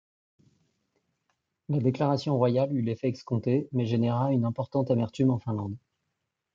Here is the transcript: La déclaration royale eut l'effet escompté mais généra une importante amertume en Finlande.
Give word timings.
La 1.69 1.77
déclaration 1.79 2.35
royale 2.35 2.75
eut 2.75 2.81
l'effet 2.81 3.09
escompté 3.09 3.69
mais 3.71 3.85
généra 3.85 4.33
une 4.33 4.45
importante 4.45 4.89
amertume 4.89 5.29
en 5.29 5.37
Finlande. 5.37 5.77